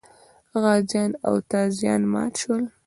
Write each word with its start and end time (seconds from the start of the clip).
غازیان 0.61 1.11
او 1.27 1.35
تازیان 1.51 2.01
مات 2.11 2.33
شول. 2.41 2.63